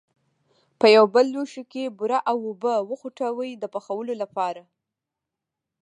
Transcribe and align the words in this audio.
په 0.79 0.85
یو 0.95 1.05
بل 1.15 1.25
لوښي 1.33 1.63
کې 1.71 1.93
بوره 1.97 2.19
او 2.29 2.37
اوبه 2.47 2.73
وخوټوئ 2.89 3.51
د 3.57 3.63
پخولو 3.73 4.13
لپاره. 4.21 4.61